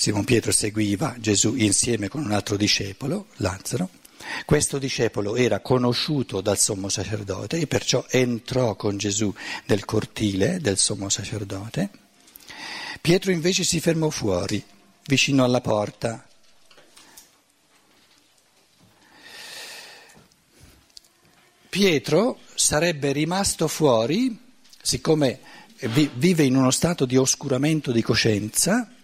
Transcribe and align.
Simon 0.00 0.24
Pietro 0.24 0.50
seguiva 0.50 1.14
Gesù 1.18 1.56
insieme 1.56 2.08
con 2.08 2.24
un 2.24 2.32
altro 2.32 2.56
discepolo, 2.56 3.26
Lazzaro. 3.36 3.90
Questo 4.46 4.78
discepolo 4.78 5.36
era 5.36 5.60
conosciuto 5.60 6.40
dal 6.40 6.56
sommo 6.56 6.88
sacerdote 6.88 7.58
e 7.58 7.66
perciò 7.66 8.06
entrò 8.08 8.76
con 8.76 8.96
Gesù 8.96 9.30
nel 9.66 9.84
cortile 9.84 10.58
del 10.58 10.78
sommo 10.78 11.10
sacerdote. 11.10 11.90
Pietro 13.02 13.30
invece 13.30 13.62
si 13.62 13.78
fermò 13.78 14.08
fuori, 14.08 14.64
vicino 15.04 15.44
alla 15.44 15.60
porta. 15.60 16.26
Pietro 21.68 22.38
sarebbe 22.54 23.12
rimasto 23.12 23.68
fuori, 23.68 24.34
siccome 24.80 25.40
vive 26.14 26.44
in 26.44 26.56
uno 26.56 26.70
stato 26.70 27.04
di 27.04 27.18
oscuramento 27.18 27.92
di 27.92 28.00
coscienza, 28.00 28.94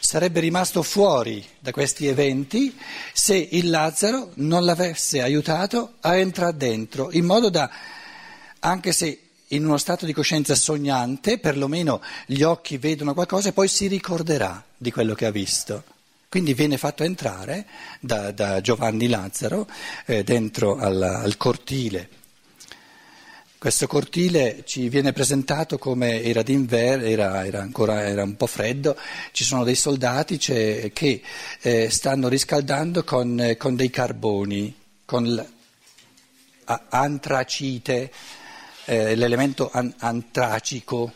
sarebbe 0.00 0.40
rimasto 0.40 0.82
fuori 0.82 1.44
da 1.58 1.70
questi 1.70 2.06
eventi 2.06 2.76
se 3.12 3.34
il 3.34 3.70
Lazzaro 3.70 4.32
non 4.34 4.64
l'avesse 4.64 5.22
aiutato 5.22 5.94
a 6.00 6.16
entrare 6.16 6.56
dentro, 6.56 7.10
in 7.12 7.24
modo 7.24 7.48
da, 7.48 7.70
anche 8.60 8.92
se 8.92 9.20
in 9.48 9.64
uno 9.64 9.76
stato 9.76 10.06
di 10.06 10.12
coscienza 10.12 10.54
sognante, 10.54 11.38
perlomeno 11.38 12.00
gli 12.26 12.42
occhi 12.42 12.78
vedono 12.78 13.14
qualcosa 13.14 13.50
e 13.50 13.52
poi 13.52 13.68
si 13.68 13.86
ricorderà 13.86 14.62
di 14.76 14.90
quello 14.90 15.14
che 15.14 15.26
ha 15.26 15.30
visto. 15.30 15.84
Quindi 16.28 16.54
viene 16.54 16.78
fatto 16.78 17.04
entrare 17.04 17.66
da, 18.00 18.32
da 18.32 18.60
Giovanni 18.62 19.08
Lazzaro 19.08 19.68
eh, 20.06 20.24
dentro 20.24 20.78
al, 20.78 21.02
al 21.02 21.36
cortile 21.36 22.20
questo 23.62 23.86
cortile 23.86 24.64
ci 24.66 24.88
viene 24.88 25.12
presentato 25.12 25.78
come 25.78 26.20
era 26.24 26.42
d'inverno, 26.42 27.06
era, 27.06 27.46
era 27.46 27.60
ancora 27.60 28.02
era 28.08 28.24
un 28.24 28.34
po' 28.34 28.48
freddo, 28.48 28.98
ci 29.30 29.44
sono 29.44 29.62
dei 29.62 29.76
soldati 29.76 30.36
che 30.36 31.22
eh, 31.60 31.88
stanno 31.88 32.26
riscaldando 32.26 33.04
con, 33.04 33.38
eh, 33.38 33.56
con, 33.56 33.76
dei 33.76 33.88
carboni, 33.88 34.76
con 35.04 35.48
antracite, 36.64 38.10
eh, 38.86 39.14
l'elemento 39.14 39.70
an, 39.72 39.94
antracico, 39.98 41.12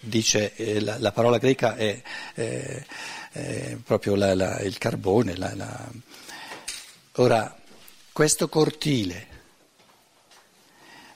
dice 0.00 0.54
eh, 0.54 0.80
la, 0.80 0.96
la, 0.98 1.12
parola 1.12 1.36
greca 1.36 1.76
è, 1.76 2.00
è 2.32 3.76
proprio 3.84 4.14
la, 4.14 4.34
la, 4.34 4.58
il 4.60 4.78
carbone. 4.78 5.34
Ora, 7.16 7.54
questo 8.10 8.48
cortile 8.48 9.32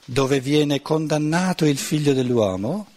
dove 0.09 0.39
viene 0.39 0.81
condannato 0.81 1.65
il 1.65 1.77
figlio 1.77 2.13
dell'uomo 2.13 2.87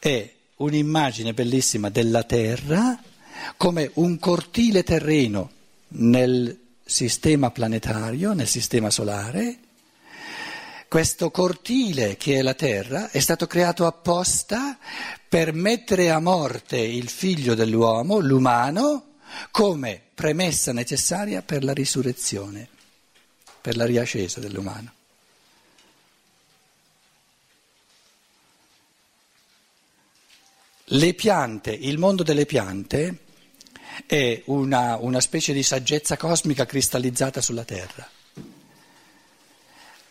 è 0.00 0.28
un'immagine 0.56 1.32
bellissima 1.32 1.88
della 1.88 2.24
terra 2.24 3.00
come 3.56 3.92
un 3.94 4.18
cortile 4.18 4.82
terreno 4.82 5.50
nel 5.90 6.58
sistema 6.84 7.52
planetario, 7.52 8.32
nel 8.32 8.48
sistema 8.48 8.90
solare. 8.90 9.58
Questo 10.88 11.30
cortile 11.30 12.16
che 12.16 12.38
è 12.38 12.42
la 12.42 12.54
terra 12.54 13.08
è 13.10 13.20
stato 13.20 13.46
creato 13.46 13.86
apposta 13.86 14.76
per 15.28 15.52
mettere 15.52 16.10
a 16.10 16.18
morte 16.18 16.78
il 16.78 17.08
figlio 17.08 17.54
dell'uomo, 17.54 18.18
l'umano, 18.18 19.14
come 19.52 20.02
premessa 20.12 20.72
necessaria 20.72 21.40
per 21.40 21.62
la 21.62 21.72
risurrezione, 21.72 22.68
per 23.60 23.76
la 23.76 23.84
riascesa 23.84 24.40
dell'umano. 24.40 24.96
Le 30.92 31.12
piante, 31.12 31.70
il 31.70 31.98
mondo 31.98 32.22
delle 32.22 32.46
piante 32.46 33.18
è 34.06 34.40
una, 34.46 34.96
una 34.96 35.20
specie 35.20 35.52
di 35.52 35.62
saggezza 35.62 36.16
cosmica 36.16 36.64
cristallizzata 36.64 37.42
sulla 37.42 37.64
Terra. 37.64 38.08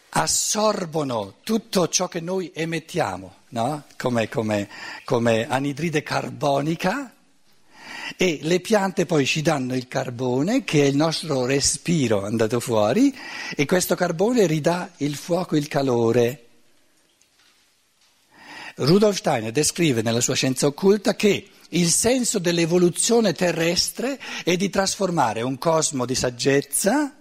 Assorbono 0.10 1.36
tutto 1.42 1.88
ciò 1.88 2.08
che 2.08 2.20
noi 2.20 2.52
emettiamo, 2.54 3.36
no? 3.50 3.86
come, 3.98 4.30
come, 4.30 4.70
come 5.04 5.48
anidride 5.48 6.04
carbonica, 6.04 7.12
e 8.16 8.40
le 8.44 8.60
piante 8.60 9.08
poi 9.08 9.26
ci 9.26 9.42
danno 9.42 9.76
il 9.76 9.88
carbone, 9.88 10.64
che 10.64 10.84
è 10.84 10.86
il 10.86 10.96
nostro 10.96 11.46
respiro 11.46 12.24
andato 12.24 12.60
fuori, 12.60 13.16
e 13.56 13.66
questo 13.66 13.96
carbone 13.96 14.46
ridà 14.46 14.92
il 14.98 15.16
fuoco, 15.16 15.56
il 15.56 15.68
calore. 15.68 16.47
Rudolf 18.80 19.18
Steiner 19.18 19.52
descrive 19.52 20.04
nella 20.04 20.22
sua 20.22 20.36
scienza 20.36 20.68
occulta 20.68 21.16
che 21.16 21.50
il 21.70 21.90
senso 21.90 22.38
dell'evoluzione 22.38 23.34
terrestre 23.34 24.20
è 24.44 24.56
di 24.56 24.70
trasformare 24.70 25.42
un 25.42 25.58
cosmo 25.58 26.06
di 26.06 26.14
saggezza, 26.14 27.16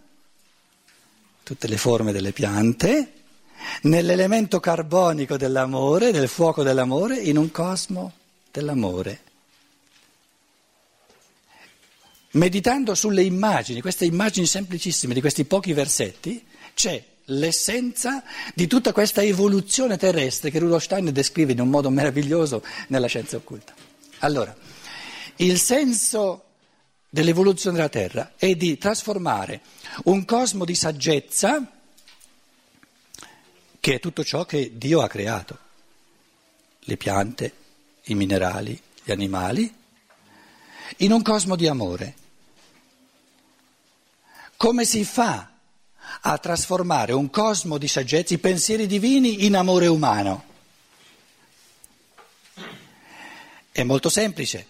tutte 1.42 1.66
le 1.66 1.78
forme 1.78 2.12
delle 2.12 2.32
piante, 2.32 3.12
nell'elemento 3.82 4.60
carbonico 4.60 5.38
dell'amore, 5.38 6.12
del 6.12 6.28
fuoco 6.28 6.62
dell'amore, 6.62 7.16
in 7.16 7.38
un 7.38 7.50
cosmo 7.50 8.12
dell'amore. 8.50 9.20
Meditando 12.32 12.94
sulle 12.94 13.22
immagini, 13.22 13.80
queste 13.80 14.04
immagini 14.04 14.44
semplicissime 14.44 15.14
di 15.14 15.20
questi 15.22 15.46
pochi 15.46 15.72
versetti, 15.72 16.44
c'è 16.74 17.02
l'essenza 17.26 18.22
di 18.54 18.66
tutta 18.66 18.92
questa 18.92 19.22
evoluzione 19.22 19.96
terrestre 19.96 20.50
che 20.50 20.58
Rudolf 20.58 20.84
Steiner 20.84 21.12
descrive 21.12 21.52
in 21.52 21.60
un 21.60 21.68
modo 21.68 21.90
meraviglioso 21.90 22.62
nella 22.88 23.06
scienza 23.06 23.36
occulta. 23.36 23.74
Allora, 24.18 24.54
il 25.36 25.58
senso 25.58 26.44
dell'evoluzione 27.08 27.76
della 27.76 27.88
Terra 27.88 28.32
è 28.36 28.54
di 28.54 28.78
trasformare 28.78 29.60
un 30.04 30.24
cosmo 30.24 30.64
di 30.64 30.74
saggezza, 30.74 31.72
che 33.80 33.94
è 33.94 34.00
tutto 34.00 34.24
ciò 34.24 34.44
che 34.44 34.72
Dio 34.76 35.00
ha 35.00 35.08
creato, 35.08 35.58
le 36.80 36.96
piante, 36.96 37.52
i 38.04 38.14
minerali, 38.14 38.80
gli 39.02 39.10
animali, 39.10 39.74
in 40.98 41.12
un 41.12 41.22
cosmo 41.22 41.56
di 41.56 41.66
amore. 41.66 42.14
Come 44.56 44.84
si 44.84 45.04
fa 45.04 45.55
a 46.22 46.38
trasformare 46.38 47.12
un 47.12 47.30
cosmo 47.30 47.78
di 47.78 47.88
saggezza, 47.88 48.34
i 48.34 48.38
pensieri 48.38 48.86
divini, 48.86 49.44
in 49.44 49.56
amore 49.56 49.86
umano. 49.86 50.44
È 53.70 53.82
molto 53.82 54.08
semplice. 54.08 54.66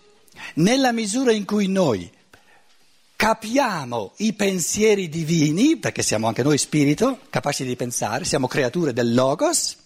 Nella 0.54 0.92
misura 0.92 1.32
in 1.32 1.44
cui 1.44 1.68
noi 1.68 2.10
capiamo 3.16 4.12
i 4.18 4.34
pensieri 4.34 5.08
divini, 5.08 5.76
perché 5.76 6.02
siamo 6.02 6.26
anche 6.26 6.42
noi 6.42 6.58
spirito, 6.58 7.20
capaci 7.30 7.64
di 7.64 7.76
pensare, 7.76 8.24
siamo 8.24 8.46
creature 8.46 8.92
del 8.92 9.14
Logos, 9.14 9.76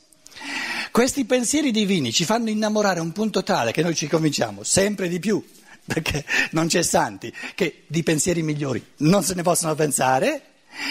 questi 0.90 1.24
pensieri 1.24 1.70
divini 1.70 2.12
ci 2.12 2.24
fanno 2.24 2.50
innamorare 2.50 2.98
a 2.98 3.02
un 3.02 3.12
punto 3.12 3.42
tale 3.44 3.70
che 3.70 3.82
noi 3.82 3.94
ci 3.94 4.08
convinciamo 4.08 4.64
sempre 4.64 5.08
di 5.08 5.20
più, 5.20 5.42
perché 5.86 6.24
non 6.50 6.66
c'è 6.66 6.82
santi, 6.82 7.32
che 7.54 7.84
di 7.86 8.02
pensieri 8.02 8.42
migliori 8.42 8.84
non 8.98 9.22
se 9.22 9.34
ne 9.34 9.42
possono 9.42 9.74
pensare, 9.74 10.42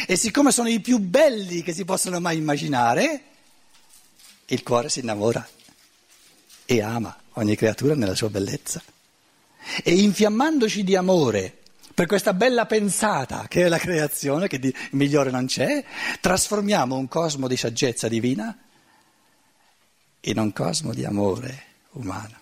e 0.06 0.16
siccome 0.16 0.52
sono 0.52 0.70
i 0.70 0.80
più 0.80 1.00
belli 1.00 1.64
che 1.64 1.74
si 1.74 1.86
possono 1.86 2.20
mai 2.20 2.38
immaginare, 2.38 3.24
il 4.48 4.64
cuore 4.64 4.90
si 4.90 5.00
innamora 5.00 5.48
e 6.66 6.82
ama 6.82 7.16
ogni 7.34 7.56
creatura 7.56 7.96
nella 7.96 8.16
sua 8.16 8.30
bellezza. 8.30 8.82
E 9.84 9.94
infiammandoci 9.94 10.84
di 10.84 10.96
amore 10.96 11.58
per 11.94 12.08
questa 12.08 12.34
bella 12.34 12.66
pensata 12.66 13.48
che 13.48 13.66
è 13.66 13.68
la 13.68 13.78
creazione, 13.78 14.48
che 14.48 14.58
di 14.58 14.74
migliore 14.92 15.32
non 15.32 15.48
c'è, 15.48 15.84
trasformiamo 16.22 16.96
un 16.96 17.08
cosmo 17.08 17.48
di 17.48 17.58
saggezza 17.58 18.08
divina 18.08 18.58
in 20.22 20.40
un 20.40 20.54
cosmo 20.54 20.94
di 20.94 21.04
amore 21.06 21.64
umano. 21.92 22.38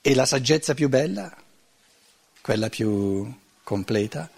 E 0.00 0.14
la 0.14 0.26
saggezza 0.26 0.74
più 0.74 0.88
bella, 0.88 1.34
quella 2.40 2.68
più 2.68 3.32
completa, 3.66 4.30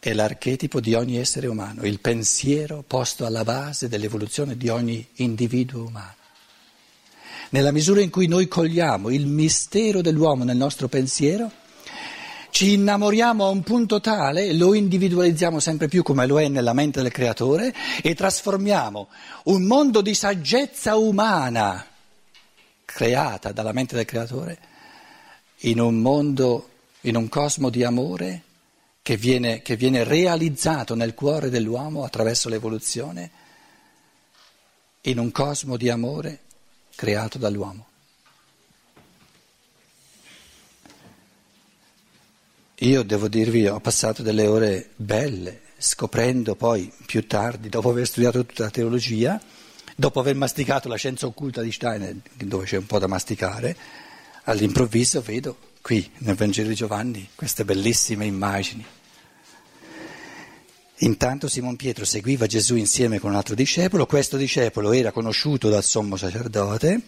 è 0.00 0.12
l'archetipo 0.12 0.80
di 0.80 0.94
ogni 0.94 1.18
essere 1.18 1.46
umano, 1.46 1.84
il 1.84 2.00
pensiero 2.00 2.82
posto 2.84 3.24
alla 3.24 3.44
base 3.44 3.86
dell'evoluzione 3.86 4.56
di 4.56 4.68
ogni 4.68 5.06
individuo 5.16 5.86
umano. 5.86 6.14
Nella 7.50 7.70
misura 7.70 8.00
in 8.00 8.10
cui 8.10 8.26
noi 8.26 8.48
cogliamo 8.48 9.08
il 9.10 9.28
mistero 9.28 10.00
dell'uomo 10.00 10.42
nel 10.42 10.56
nostro 10.56 10.88
pensiero, 10.88 11.48
ci 12.50 12.72
innamoriamo 12.72 13.46
a 13.46 13.50
un 13.50 13.62
punto 13.62 14.00
tale, 14.00 14.52
lo 14.52 14.74
individualizziamo 14.74 15.60
sempre 15.60 15.86
più 15.86 16.02
come 16.02 16.26
lo 16.26 16.40
è 16.40 16.48
nella 16.48 16.72
mente 16.72 17.02
del 17.02 17.12
creatore 17.12 17.72
e 18.02 18.16
trasformiamo 18.16 19.06
un 19.44 19.62
mondo 19.62 20.00
di 20.00 20.14
saggezza 20.14 20.96
umana 20.96 21.86
creata 22.84 23.52
dalla 23.52 23.72
mente 23.72 23.94
del 23.94 24.06
creatore 24.06 24.58
in 25.60 25.78
un 25.78 26.00
mondo 26.00 26.70
in 27.06 27.16
un 27.16 27.28
cosmo 27.28 27.70
di 27.70 27.84
amore 27.84 28.42
che 29.02 29.16
viene, 29.16 29.62
che 29.62 29.76
viene 29.76 30.02
realizzato 30.02 30.94
nel 30.94 31.14
cuore 31.14 31.50
dell'uomo 31.50 32.04
attraverso 32.04 32.48
l'evoluzione, 32.48 33.30
in 35.02 35.18
un 35.20 35.30
cosmo 35.30 35.76
di 35.76 35.88
amore 35.88 36.40
creato 36.96 37.38
dall'uomo. 37.38 37.86
Io 42.80 43.02
devo 43.04 43.28
dirvi, 43.28 43.68
ho 43.68 43.78
passato 43.78 44.22
delle 44.22 44.48
ore 44.48 44.90
belle, 44.96 45.60
scoprendo 45.78 46.56
poi 46.56 46.92
più 47.06 47.24
tardi, 47.28 47.68
dopo 47.68 47.90
aver 47.90 48.06
studiato 48.06 48.44
tutta 48.44 48.64
la 48.64 48.70
teologia, 48.70 49.40
dopo 49.94 50.18
aver 50.18 50.34
masticato 50.34 50.88
la 50.88 50.96
scienza 50.96 51.26
occulta 51.26 51.62
di 51.62 51.70
Steiner, 51.70 52.16
dove 52.34 52.64
c'è 52.64 52.78
un 52.78 52.86
po' 52.86 52.98
da 52.98 53.06
masticare, 53.06 53.76
all'improvviso 54.42 55.20
vedo 55.20 55.56
qui 55.86 56.10
nel 56.18 56.34
Vangelo 56.34 56.70
di 56.70 56.74
Giovanni 56.74 57.28
queste 57.36 57.64
bellissime 57.64 58.26
immagini. 58.26 58.84
Intanto 60.96 61.46
Simon 61.46 61.76
Pietro 61.76 62.04
seguiva 62.04 62.46
Gesù 62.46 62.74
insieme 62.74 63.20
con 63.20 63.30
un 63.30 63.36
altro 63.36 63.54
discepolo, 63.54 64.04
questo 64.04 64.36
discepolo 64.36 64.90
era 64.90 65.12
conosciuto 65.12 65.68
dal 65.68 65.84
sommo 65.84 66.16
sacerdote, 66.16 67.00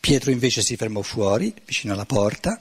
Pietro 0.00 0.32
invece 0.32 0.60
si 0.60 0.74
fermò 0.74 1.02
fuori, 1.02 1.54
vicino 1.64 1.92
alla 1.92 2.04
porta, 2.04 2.60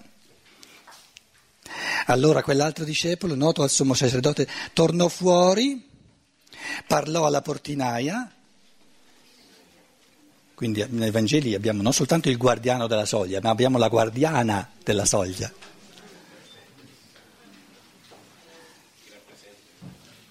allora 2.05 2.43
quell'altro 2.43 2.85
discepolo, 2.85 3.33
noto 3.33 3.63
al 3.63 3.71
sommo 3.71 3.95
sacerdote, 3.95 4.47
tornò 4.73 5.07
fuori, 5.07 5.83
parlò 6.85 7.25
alla 7.25 7.41
portinaia. 7.41 8.33
Quindi 10.57 10.83
nei 10.89 11.11
Vangeli 11.11 11.53
abbiamo 11.53 11.83
non 11.83 11.93
soltanto 11.93 12.29
il 12.29 12.37
guardiano 12.37 12.87
della 12.87 13.05
soglia, 13.05 13.39
ma 13.43 13.51
abbiamo 13.51 13.77
la 13.77 13.89
guardiana 13.89 14.67
della 14.83 15.05
soglia. 15.05 15.53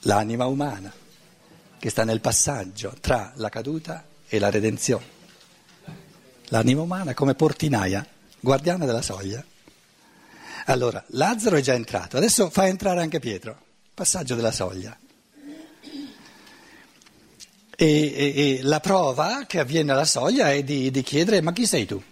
L'anima 0.01 0.47
umana 0.47 0.93
che 1.79 1.91
sta 1.91 2.03
nel 2.03 2.21
passaggio 2.21 2.97
tra 3.01 3.35
la 3.37 3.49
caduta 3.49 4.05
e 4.27 4.41
la 4.41 4.51
redenzione. 4.51 5.05
L'anima 6.47 6.83
umana 6.83 7.15
come 7.15 7.37
portinaia, 7.37 8.05
guardiana 8.41 8.85
della 8.85 9.03
soglia. 9.03 9.45
Allora, 10.65 11.05
Lazzaro 11.11 11.55
è 11.55 11.61
già 11.61 11.75
entrato, 11.75 12.17
adesso 12.17 12.51
fa 12.51 12.67
entrare 12.67 13.01
anche 13.01 13.21
Pietro, 13.21 13.57
passaggio 13.95 14.35
della 14.35 14.51
soglia. 14.51 14.99
E, 17.79 17.87
e, 17.87 18.57
e 18.57 18.63
la 18.63 18.81
prova 18.81 19.45
che 19.47 19.59
avviene 19.59 19.93
alla 19.93 20.07
soglia 20.07 20.51
è 20.51 20.63
di, 20.63 20.91
di 20.91 21.03
chiedere, 21.03 21.43
ma 21.43 21.53
chi 21.53 21.67
sei 21.67 21.85
tu? 21.85 22.03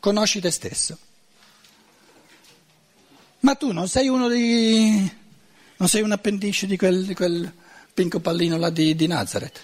Conosci 0.00 0.40
te 0.40 0.50
stesso. 0.50 0.98
Ma 3.40 3.54
tu 3.54 3.72
non 3.72 3.86
sei 3.86 4.08
uno 4.08 4.28
di... 4.28 5.10
non 5.76 5.88
sei 5.88 6.02
un 6.02 6.12
appendice 6.12 6.66
di 6.66 6.76
quel, 6.76 7.04
di 7.04 7.14
quel 7.14 7.52
pinco 7.92 8.20
pallino 8.20 8.56
là 8.56 8.70
di, 8.70 8.94
di 8.94 9.06
Nazareth? 9.06 9.60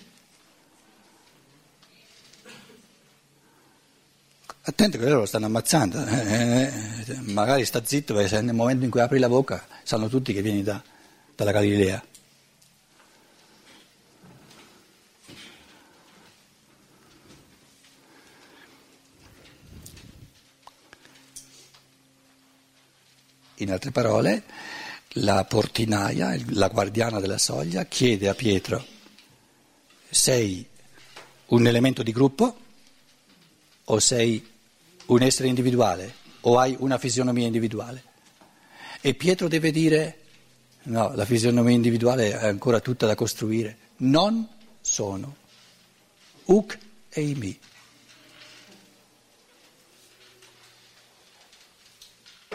Attento 4.66 4.96
che 4.96 5.04
loro 5.04 5.20
lo 5.20 5.26
stanno 5.26 5.46
ammazzando, 5.46 6.06
eh, 6.06 6.72
eh, 7.06 7.20
magari 7.20 7.66
sta 7.66 7.84
zitto 7.84 8.14
perché 8.14 8.40
nel 8.40 8.54
momento 8.54 8.84
in 8.84 8.90
cui 8.90 9.00
apri 9.00 9.18
la 9.18 9.28
bocca 9.28 9.66
sanno 9.82 10.08
tutti 10.08 10.32
che 10.32 10.40
vieni 10.40 10.62
da, 10.62 10.82
dalla 11.34 11.52
Galilea. 11.52 12.02
In 23.58 23.70
altre 23.70 23.92
parole, 23.92 24.42
la 25.18 25.44
portinaia, 25.44 26.36
la 26.50 26.68
guardiana 26.68 27.20
della 27.20 27.38
soglia, 27.38 27.84
chiede 27.84 28.28
a 28.28 28.34
Pietro, 28.34 28.84
sei 30.10 30.66
un 31.46 31.66
elemento 31.66 32.02
di 32.02 32.10
gruppo 32.10 32.58
o 33.84 33.98
sei 34.00 34.44
un 35.06 35.22
essere 35.22 35.48
individuale 35.48 36.14
o 36.40 36.58
hai 36.58 36.76
una 36.80 36.98
fisionomia 36.98 37.46
individuale? 37.46 38.02
E 39.00 39.14
Pietro 39.14 39.48
deve 39.48 39.70
dire, 39.70 40.18
no, 40.84 41.14
la 41.14 41.24
fisionomia 41.24 41.74
individuale 41.74 42.30
è 42.30 42.46
ancora 42.46 42.80
tutta 42.80 43.06
da 43.06 43.14
costruire, 43.14 43.76
non 43.98 44.48
sono, 44.80 45.36
uc 46.46 46.78
eimi. 47.10 47.58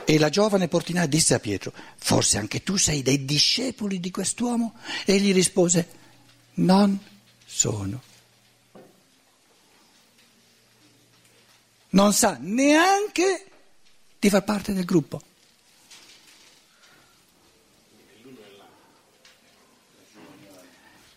E 0.09 0.17
la 0.17 0.29
giovane 0.29 0.67
portinaia 0.67 1.06
disse 1.06 1.35
a 1.35 1.39
Pietro, 1.39 1.71
forse 1.97 2.39
anche 2.39 2.63
tu 2.63 2.77
sei 2.77 3.03
dei 3.03 3.25
discepoli 3.25 4.00
di 4.00 4.09
quest'uomo? 4.09 4.73
E 5.06 5.19
gli 5.19 5.31
rispose, 5.31 5.88
non 6.56 7.00
sono. 7.45 8.01
non 11.89 12.13
sa 12.13 12.38
neanche 12.39 13.45
di 14.19 14.29
far 14.29 14.44
parte 14.44 14.73
del 14.73 14.85
gruppo. 14.85 15.21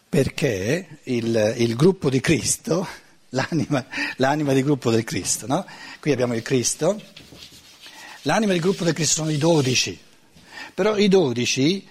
Perché 0.09 0.99
il, 1.05 1.55
il 1.57 1.75
gruppo 1.75 2.11
di 2.11 2.21
Cristo, 2.21 2.87
l'anima, 3.31 3.85
l'anima 4.17 4.53
di 4.53 4.63
gruppo 4.63 4.91
del 4.91 5.05
Cristo, 5.05 5.47
no? 5.47 5.67
Qui 6.01 6.13
abbiamo 6.13 6.35
il 6.35 6.43
Cristo, 6.43 7.01
l'anima 8.23 8.53
del 8.53 8.61
gruppo 8.61 8.85
del 8.85 8.95
Cristo 8.95 9.23
sono 9.23 9.31
i 9.31 9.39
dodici, 9.39 9.99
però 10.75 10.97
i 10.97 11.09
dodici 11.09 11.87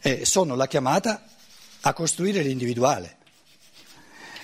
eh, 0.00 0.24
sono 0.24 0.54
la 0.54 0.66
chiamata 0.66 1.26
a 1.80 1.92
costruire 1.92 2.42
l'individuale. 2.42 3.16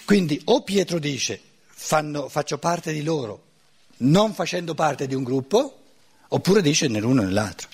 Quindi 0.04 0.40
o 0.46 0.62
Pietro 0.62 0.98
dice 0.98 1.40
fanno, 1.66 2.28
faccio 2.28 2.58
parte 2.58 2.92
di 2.92 3.02
loro, 3.02 3.50
non 3.98 4.34
facendo 4.34 4.74
parte 4.74 5.06
di 5.06 5.14
un 5.14 5.22
gruppo, 5.22 5.82
oppure 6.28 6.62
dice 6.62 6.88
né 6.88 7.00
l'uno 7.00 7.22
né 7.22 7.30
l'altro. 7.30 7.68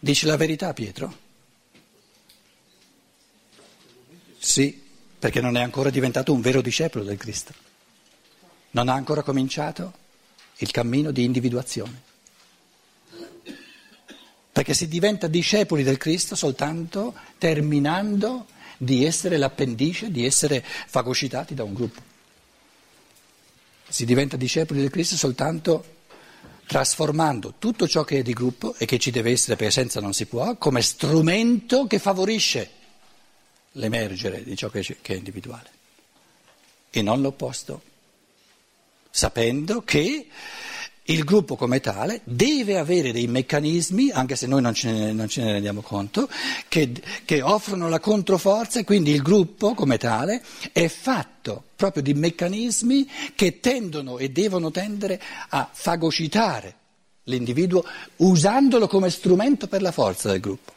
Dice 0.00 0.26
la 0.26 0.36
verità 0.36 0.72
Pietro? 0.72 1.26
Sì, 4.38 4.80
perché 5.18 5.40
non 5.40 5.56
è 5.56 5.60
ancora 5.60 5.90
diventato 5.90 6.32
un 6.32 6.40
vero 6.40 6.60
discepolo 6.60 7.04
del 7.04 7.16
Cristo. 7.16 7.52
Non 8.70 8.88
ha 8.88 8.94
ancora 8.94 9.22
cominciato 9.22 9.92
il 10.58 10.70
cammino 10.70 11.10
di 11.10 11.24
individuazione. 11.24 12.02
Perché 14.52 14.74
si 14.74 14.88
diventa 14.88 15.28
discepoli 15.28 15.82
del 15.82 15.98
Cristo 15.98 16.34
soltanto 16.34 17.14
terminando 17.38 18.46
di 18.76 19.04
essere 19.04 19.36
l'appendice, 19.36 20.10
di 20.10 20.24
essere 20.24 20.64
fagocitati 20.64 21.54
da 21.54 21.64
un 21.64 21.74
gruppo. 21.74 22.02
Si 23.88 24.04
diventa 24.04 24.36
discepoli 24.36 24.80
del 24.80 24.90
Cristo 24.90 25.16
soltanto 25.16 25.96
trasformando 26.66 27.54
tutto 27.58 27.88
ciò 27.88 28.04
che 28.04 28.18
è 28.18 28.22
di 28.22 28.34
gruppo 28.34 28.74
e 28.76 28.84
che 28.84 28.98
ci 28.98 29.10
deve 29.10 29.30
essere 29.30 29.56
perché 29.56 29.72
senza 29.72 30.00
non 30.00 30.12
si 30.12 30.26
può, 30.26 30.56
come 30.56 30.82
strumento 30.82 31.86
che 31.86 31.98
favorisce 31.98 32.70
l'emergere 33.72 34.44
di 34.44 34.56
ciò 34.56 34.68
che 34.68 34.98
è 35.00 35.12
individuale 35.12 35.70
e 36.90 37.02
non 37.02 37.20
l'opposto, 37.20 37.82
sapendo 39.18 39.82
che 39.82 40.28
il 41.02 41.24
gruppo 41.24 41.56
come 41.56 41.80
tale 41.80 42.20
deve 42.22 42.78
avere 42.78 43.10
dei 43.10 43.26
meccanismi, 43.26 44.12
anche 44.12 44.36
se 44.36 44.46
noi 44.46 44.62
non 44.62 44.74
ce 44.74 44.92
ne, 44.92 45.12
non 45.12 45.26
ce 45.26 45.42
ne 45.42 45.50
rendiamo 45.52 45.80
conto, 45.80 46.28
che, 46.68 46.92
che, 47.24 47.42
offrono 47.42 47.88
la 47.88 47.98
controforza 47.98 48.78
e 48.78 48.84
quindi 48.84 49.10
il 49.10 49.22
gruppo 49.22 49.74
come 49.74 49.98
tale 49.98 50.40
è 50.70 50.86
fatto 50.86 51.64
proprio 51.74 52.00
di 52.00 52.14
meccanismi 52.14 53.08
che 53.34 53.58
tendono 53.58 54.18
e 54.18 54.30
devono 54.30 54.70
tendere 54.70 55.20
a 55.48 55.68
fagocitare 55.72 56.74
l'individuo 57.24 57.84
usandolo 58.16 58.86
come 58.86 59.10
strumento 59.10 59.66
per 59.66 59.82
la 59.82 59.90
forza 59.90 60.30
del 60.30 60.40
gruppo. 60.40 60.72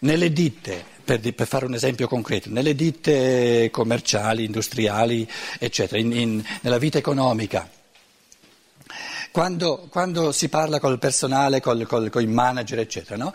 Nelle 0.00 0.32
ditte, 0.32 0.84
per, 1.16 1.32
per, 1.32 1.46
fare 1.46 1.64
un 1.64 1.72
esempio 1.72 2.06
concreto, 2.06 2.50
nelle 2.50 2.74
ditte 2.74 3.70
commerciali, 3.72 4.44
industriali, 4.44 5.26
eccetera, 5.58 5.98
in, 5.98 6.12
in, 6.12 6.44
nella 6.60 6.76
vita 6.76 6.98
economica, 6.98 7.66
quando, 9.32 9.86
quando 9.88 10.32
si 10.32 10.50
parla 10.50 10.78
col 10.78 10.98
personale, 10.98 11.62
con 11.62 11.80
i 12.20 12.26
manager, 12.26 12.80
eccetera, 12.80 13.16
no? 13.16 13.32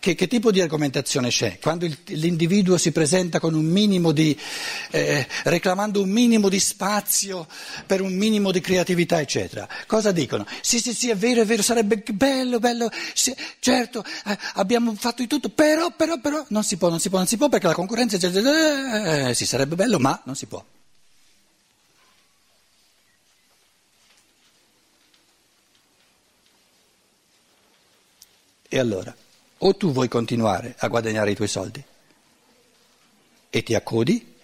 Che, 0.00 0.14
che, 0.14 0.28
tipo 0.28 0.50
di 0.50 0.62
argomentazione 0.62 1.28
c'è? 1.28 1.58
Quando 1.60 1.84
il, 1.84 1.94
l'individuo 2.06 2.78
si 2.78 2.90
presenta 2.90 3.38
con 3.38 3.52
un 3.52 3.66
minimo 3.66 4.12
di, 4.12 4.34
eh, 4.92 5.26
reclamando 5.44 6.00
un 6.00 6.08
minimo 6.08 6.48
di 6.48 6.58
spazio 6.58 7.46
per 7.84 8.00
un 8.00 8.14
minimo 8.14 8.50
di 8.50 8.62
creatività, 8.62 9.20
eccetera, 9.20 9.68
cosa 9.86 10.10
dicono? 10.10 10.46
Sì, 10.62 10.80
sì, 10.80 10.94
sì, 10.94 11.10
è 11.10 11.16
vero, 11.16 11.42
è 11.42 11.44
vero, 11.44 11.60
sarebbe 11.60 12.02
bello, 12.14 12.58
bello, 12.58 12.90
sì, 13.12 13.36
certo, 13.58 14.02
eh, 14.24 14.38
abbiamo 14.54 14.94
fatto 14.94 15.20
di 15.20 15.28
tutto, 15.28 15.50
però, 15.50 15.90
però, 15.94 16.18
però, 16.18 16.46
non 16.48 16.64
si 16.64 16.78
può, 16.78 16.88
non 16.88 16.98
si 16.98 17.10
può, 17.10 17.18
non 17.18 17.26
si 17.26 17.36
può 17.36 17.50
perché 17.50 17.66
la 17.66 17.74
concorrenza, 17.74 18.16
eh, 18.16 19.28
eh, 19.28 19.34
sì, 19.34 19.44
sarebbe 19.44 19.74
bello, 19.74 19.98
ma 19.98 20.18
non 20.24 20.34
si 20.34 20.46
può. 20.46 20.64
E 28.72 28.78
allora, 28.78 29.14
o 29.62 29.76
tu 29.76 29.92
vuoi 29.92 30.08
continuare 30.08 30.74
a 30.78 30.88
guadagnare 30.88 31.32
i 31.32 31.34
tuoi 31.34 31.48
soldi 31.48 31.82
e 33.50 33.62
ti 33.62 33.74
accodi 33.74 34.34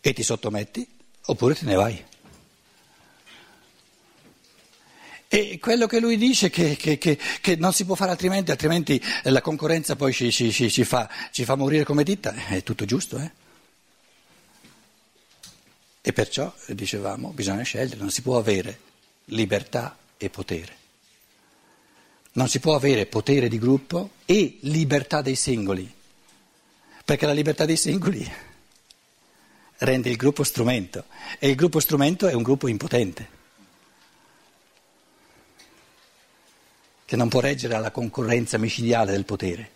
e 0.00 0.12
ti 0.12 0.22
sottometti 0.22 0.86
oppure 1.26 1.54
te 1.54 1.64
ne 1.64 1.74
vai. 1.74 2.04
E 5.28 5.58
quello 5.58 5.86
che 5.86 5.98
lui 5.98 6.16
dice 6.16 6.50
che, 6.50 6.76
che, 6.76 6.98
che, 6.98 7.18
che 7.40 7.56
non 7.56 7.72
si 7.72 7.84
può 7.84 7.94
fare 7.94 8.10
altrimenti, 8.10 8.50
altrimenti 8.50 9.02
la 9.24 9.40
concorrenza 9.40 9.96
poi 9.96 10.12
ci, 10.12 10.30
ci, 10.30 10.52
ci, 10.52 10.84
fa, 10.84 11.10
ci 11.32 11.44
fa, 11.44 11.56
morire 11.56 11.84
come 11.84 12.04
ditta, 12.04 12.34
è 12.34 12.62
tutto 12.62 12.84
giusto. 12.84 13.18
Eh? 13.18 13.30
E 16.02 16.12
perciò, 16.12 16.54
dicevamo, 16.68 17.30
bisogna 17.30 17.62
scegliere, 17.62 17.96
non 17.96 18.10
si 18.10 18.22
può 18.22 18.36
avere 18.38 18.78
libertà 19.26 19.96
e 20.18 20.30
potere. 20.30 20.83
Non 22.34 22.48
si 22.48 22.58
può 22.58 22.74
avere 22.74 23.06
potere 23.06 23.48
di 23.48 23.58
gruppo 23.58 24.10
e 24.24 24.58
libertà 24.62 25.22
dei 25.22 25.36
singoli, 25.36 25.92
perché 27.04 27.26
la 27.26 27.32
libertà 27.32 27.64
dei 27.64 27.76
singoli 27.76 28.28
rende 29.78 30.10
il 30.10 30.16
gruppo 30.16 30.42
strumento 30.42 31.04
e 31.38 31.48
il 31.48 31.54
gruppo 31.54 31.78
strumento 31.78 32.26
è 32.26 32.32
un 32.32 32.42
gruppo 32.42 32.66
impotente, 32.66 33.28
che 37.04 37.16
non 37.16 37.28
può 37.28 37.38
reggere 37.38 37.74
alla 37.74 37.92
concorrenza 37.92 38.58
micidiale 38.58 39.12
del 39.12 39.24
potere. 39.24 39.70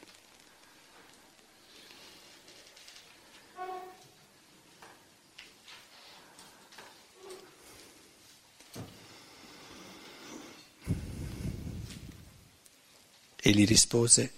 E 13.48 13.52
gli 13.52 13.64
rispose, 13.64 14.30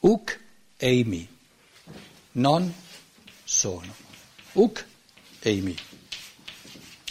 Uc 0.00 0.40
eimi, 0.76 1.24
non 2.32 2.74
sono. 3.44 3.94
Uc 4.54 4.84
eimi. 5.38 5.78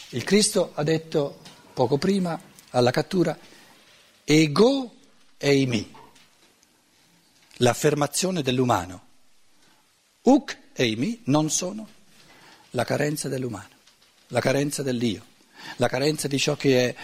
Il 0.10 0.26
Cristo 0.26 0.72
ha 0.74 0.84
detto 0.84 1.40
poco 1.72 1.98
prima 1.98 2.38
alla 2.72 2.92
cattura, 2.92 3.40
ego 4.26 4.96
eimi, 5.38 5.90
l'affermazione 7.60 8.42
dell'umano. 8.42 9.06
Uc 10.24 10.58
eimi 10.74 11.22
non 11.28 11.50
sono 11.50 11.88
la 12.72 12.84
carenza 12.84 13.30
dell'umano, 13.30 13.76
la 14.28 14.42
carenza 14.42 14.84
dell'io, 14.84 15.26
la 15.78 15.88
carenza 15.88 16.28
di 16.28 16.38
ciò 16.38 16.58
che 16.58 16.90
è, 16.90 16.96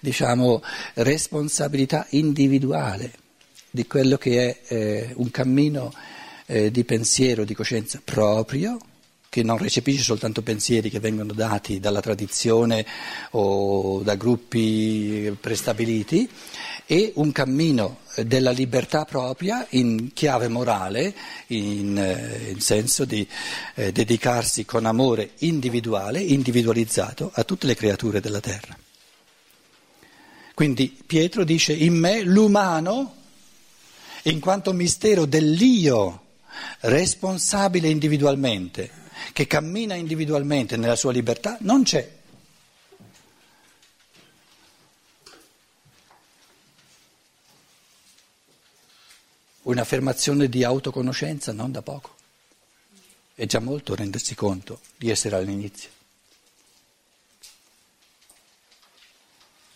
diciamo, 0.00 0.64
responsabilità 0.94 2.08
individuale, 2.10 3.26
di 3.70 3.86
quello 3.86 4.16
che 4.16 4.48
è 4.48 4.74
eh, 4.74 5.12
un 5.16 5.30
cammino 5.30 5.92
eh, 6.46 6.70
di 6.70 6.84
pensiero, 6.84 7.44
di 7.44 7.54
coscienza 7.54 8.00
proprio 8.02 8.78
che 9.30 9.42
non 9.42 9.58
recepisce 9.58 10.02
soltanto 10.02 10.40
pensieri 10.40 10.88
che 10.88 11.00
vengono 11.00 11.34
dati 11.34 11.80
dalla 11.80 12.00
tradizione 12.00 12.86
o 13.32 14.00
da 14.00 14.14
gruppi 14.14 15.36
prestabiliti, 15.38 16.28
e 16.90 17.12
un 17.16 17.32
cammino 17.32 17.98
della 18.24 18.50
libertà 18.50 19.04
propria 19.04 19.66
in 19.70 20.14
chiave 20.14 20.48
morale, 20.48 21.14
in, 21.48 21.98
eh, 21.98 22.50
in 22.52 22.60
senso 22.60 23.04
di 23.04 23.28
eh, 23.74 23.92
dedicarsi 23.92 24.64
con 24.64 24.86
amore 24.86 25.32
individuale, 25.40 26.20
individualizzato 26.22 27.30
a 27.34 27.44
tutte 27.44 27.66
le 27.66 27.74
creature 27.74 28.20
della 28.20 28.40
terra. 28.40 28.74
Quindi 30.54 30.98
Pietro 31.06 31.44
dice 31.44 31.74
in 31.74 31.94
me 31.94 32.22
l'umano, 32.22 33.16
in 34.24 34.40
quanto 34.40 34.72
mistero 34.72 35.24
dell'io, 35.24 36.26
responsabile 36.80 37.88
individualmente, 37.88 38.90
che 39.32 39.46
cammina 39.46 39.94
individualmente 39.94 40.76
nella 40.76 40.96
sua 40.96 41.12
libertà, 41.12 41.56
non 41.60 41.82
c'è. 41.82 42.16
Un'affermazione 49.62 50.48
di 50.48 50.64
autoconoscenza 50.64 51.52
non 51.52 51.70
da 51.70 51.82
poco. 51.82 52.16
È 53.34 53.44
già 53.44 53.60
molto 53.60 53.94
rendersi 53.94 54.34
conto 54.34 54.80
di 54.96 55.10
essere 55.10 55.36
all'inizio. 55.36 55.90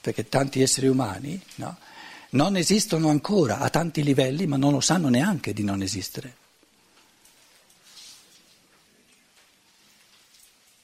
Perché 0.00 0.28
tanti 0.28 0.62
esseri 0.62 0.88
umani 0.88 1.40
no, 1.56 1.78
non 2.32 2.56
esistono 2.56 3.08
ancora 3.08 3.58
a 3.58 3.68
tanti 3.70 4.02
livelli, 4.02 4.46
ma 4.46 4.56
non 4.56 4.72
lo 4.72 4.80
sanno 4.80 5.08
neanche 5.08 5.52
di 5.52 5.64
non 5.64 5.82
esistere. 5.82 6.36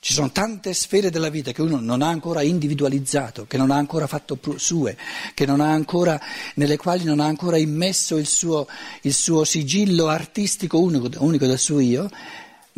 Ci 0.00 0.12
sono 0.14 0.30
tante 0.30 0.72
sfere 0.72 1.10
della 1.10 1.28
vita 1.28 1.52
che 1.52 1.60
uno 1.60 1.80
non 1.80 2.00
ha 2.02 2.08
ancora 2.08 2.40
individualizzato, 2.42 3.46
che 3.46 3.56
non 3.58 3.70
ha 3.70 3.76
ancora 3.76 4.06
fatto 4.06 4.38
sue, 4.56 4.96
ancora, 5.34 6.20
nelle 6.54 6.76
quali 6.76 7.04
non 7.04 7.20
ha 7.20 7.26
ancora 7.26 7.58
immesso 7.58 8.16
il 8.16 8.26
suo, 8.26 8.66
il 9.02 9.12
suo 9.12 9.44
sigillo 9.44 10.06
artistico 10.06 10.78
unico, 10.78 11.10
unico 11.18 11.46
del 11.46 11.58
suo 11.58 11.80
io, 11.80 12.08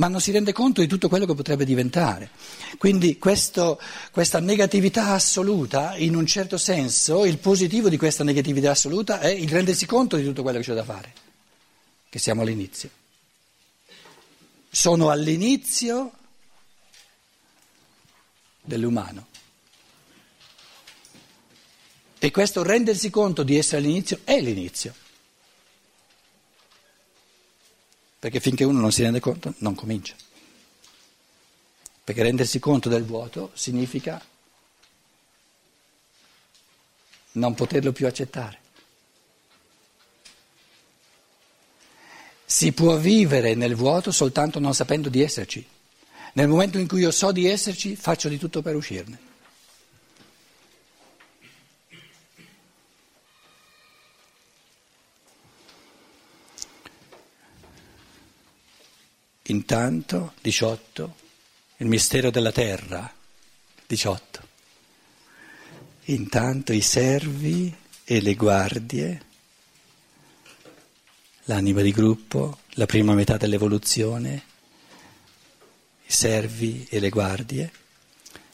ma 0.00 0.08
non 0.08 0.20
si 0.22 0.30
rende 0.30 0.52
conto 0.52 0.80
di 0.80 0.86
tutto 0.86 1.10
quello 1.10 1.26
che 1.26 1.34
potrebbe 1.34 1.66
diventare. 1.66 2.30
Quindi 2.78 3.18
questo, 3.18 3.78
questa 4.10 4.40
negatività 4.40 5.08
assoluta, 5.08 5.94
in 5.96 6.16
un 6.16 6.24
certo 6.24 6.56
senso, 6.56 7.26
il 7.26 7.36
positivo 7.36 7.90
di 7.90 7.98
questa 7.98 8.24
negatività 8.24 8.70
assoluta 8.70 9.20
è 9.20 9.28
il 9.28 9.50
rendersi 9.50 9.84
conto 9.84 10.16
di 10.16 10.24
tutto 10.24 10.40
quello 10.40 10.58
che 10.58 10.64
c'è 10.64 10.72
da 10.72 10.84
fare, 10.84 11.12
che 12.08 12.18
siamo 12.18 12.40
all'inizio. 12.40 12.88
Sono 14.70 15.10
all'inizio 15.10 16.12
dell'umano. 18.62 19.26
E 22.18 22.30
questo 22.30 22.62
rendersi 22.62 23.10
conto 23.10 23.42
di 23.42 23.58
essere 23.58 23.82
all'inizio 23.82 24.20
è 24.24 24.40
l'inizio. 24.40 24.94
Perché 28.20 28.38
finché 28.38 28.64
uno 28.64 28.80
non 28.80 28.92
si 28.92 29.02
rende 29.02 29.18
conto 29.18 29.54
non 29.58 29.74
comincia. 29.74 30.14
Perché 32.04 32.22
rendersi 32.22 32.58
conto 32.58 32.90
del 32.90 33.04
vuoto 33.04 33.50
significa 33.54 34.22
non 37.32 37.54
poterlo 37.54 37.92
più 37.92 38.06
accettare. 38.06 38.58
Si 42.44 42.72
può 42.72 42.96
vivere 42.96 43.54
nel 43.54 43.74
vuoto 43.74 44.10
soltanto 44.10 44.58
non 44.58 44.74
sapendo 44.74 45.08
di 45.08 45.22
esserci. 45.22 45.66
Nel 46.34 46.48
momento 46.48 46.78
in 46.78 46.86
cui 46.86 47.00
io 47.00 47.10
so 47.10 47.32
di 47.32 47.46
esserci, 47.46 47.96
faccio 47.96 48.28
di 48.28 48.36
tutto 48.36 48.60
per 48.60 48.76
uscirne. 48.76 49.29
Intanto, 59.50 60.34
18, 60.42 61.14
il 61.78 61.86
mistero 61.88 62.30
della 62.30 62.52
terra, 62.52 63.12
18. 63.84 64.48
Intanto 66.04 66.72
i 66.72 66.80
servi 66.80 67.74
e 68.04 68.20
le 68.20 68.34
guardie, 68.36 69.22
l'anima 71.46 71.82
di 71.82 71.90
gruppo, 71.90 72.60
la 72.74 72.86
prima 72.86 73.12
metà 73.14 73.36
dell'evoluzione, 73.38 74.44
i 76.06 76.12
servi 76.12 76.86
e 76.88 77.00
le 77.00 77.08
guardie, 77.08 77.72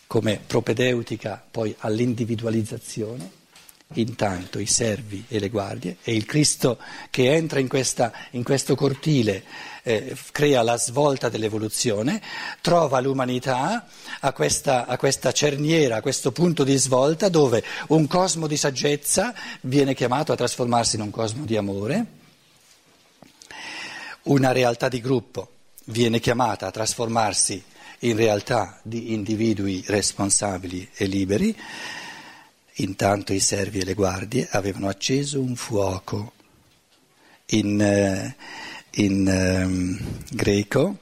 come 0.07 0.41
propedeutica 0.47 1.47
poi 1.51 1.75
all'individualizzazione, 1.81 3.31
intanto 3.95 4.59
i 4.59 4.67
servi 4.67 5.25
e 5.29 5.39
le 5.39 5.49
guardie, 5.49 5.97
e 6.03 6.15
il 6.15 6.27
Cristo 6.27 6.79
che 7.11 7.33
entra 7.33 7.61
in, 7.61 7.69
questa, 7.69 8.13
in 8.33 8.43
questo 8.43 8.75
cortile 8.75 9.45
eh, 9.83 10.17
crea 10.33 10.63
la 10.63 10.77
svolta 10.77 11.29
dell'evoluzione, 11.29 12.21
trova 12.61 13.01
l'umanità 13.01 13.87
a 14.21 14.33
questa, 14.33 14.87
a 14.87 14.97
questa 14.97 15.33
cerniera, 15.33 15.97
a 15.97 16.01
questo 16.01 16.33
punto 16.33 16.65
di 16.65 16.77
svolta 16.77 17.29
dove 17.29 17.63
un 17.89 18.07
cosmo 18.07 18.47
di 18.47 18.57
saggezza 18.57 19.33
viene 19.63 19.95
chiamato 19.95 20.33
a 20.33 20.37
trasformarsi 20.37 20.97
in 20.97 21.03
un 21.03 21.11
cosmo 21.11 21.45
di 21.45 21.57
amore, 21.57 22.07
una 24.23 24.51
realtà 24.51 24.89
di 24.89 25.01
gruppo 25.01 25.51
viene 25.85 26.19
chiamata 26.19 26.67
a 26.67 26.73
trasformarsi 26.73 27.63
in 28.01 28.17
realtà 28.17 28.81
di 28.83 29.13
individui 29.13 29.85
responsabili 29.87 30.89
e 30.95 31.07
liberi, 31.07 31.57
intanto 32.77 33.33
i 33.33 33.41
servi 33.41 33.81
e 33.81 33.85
le 33.85 33.95
guardie 33.95 34.49
avevano 34.51 34.89
acceso 34.89 35.41
un 35.41 35.57
fuoco 35.57 36.33
in, 37.47 37.81
eh, 37.81 38.37
in 39.03 39.27
um, 39.27 39.99
greco, 40.31 40.99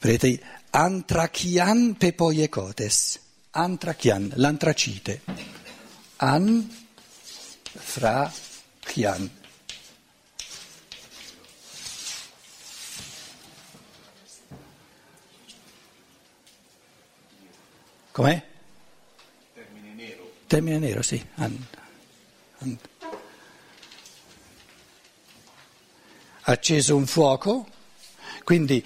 vedete, 0.00 0.40
antrachian 0.70 1.96
pepoiecotes, 1.96 3.20
antrachian, 3.50 4.32
l'antracite, 4.36 5.20
antrachian. 6.16 6.78
Com'è? 18.12 18.48
Termine 20.50 20.80
nero, 20.80 21.00
sì. 21.00 21.24
And, 21.36 21.64
and. 22.58 22.78
Acceso 26.40 26.96
un 26.96 27.06
fuoco, 27.06 27.68
quindi, 28.42 28.84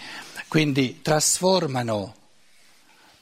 quindi 0.49 1.01
trasformano 1.01 2.15